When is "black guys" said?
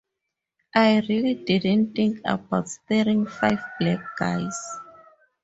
3.79-4.59